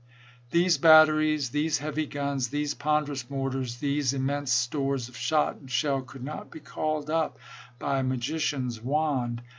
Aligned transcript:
These 0.49 0.79
batteries, 0.79 1.51
these 1.51 1.77
heavy 1.77 2.07
guns, 2.07 2.47
these 2.47 2.73
ponderous 2.73 3.29
mortars, 3.29 3.77
these 3.77 4.15
immense 4.15 4.51
stores 4.51 5.07
of 5.07 5.15
shot 5.15 5.57
and 5.57 5.69
shell, 5.69 6.01
could 6.01 6.23
not 6.23 6.49
be 6.49 6.59
called 6.59 7.11
up 7.11 7.37
by 7.77 7.99
a 7.99 8.03
magician's 8.03 8.81
wand. 8.81 9.43